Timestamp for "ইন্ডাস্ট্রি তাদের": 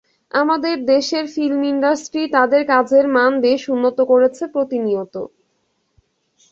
1.71-2.61